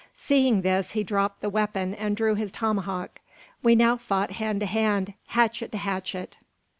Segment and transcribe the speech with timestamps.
[0.15, 3.21] Seeing this, he dropped the weapon and drew his tomahawk.
[3.61, 6.37] We now fought hand to hand, hatchet to hatchet!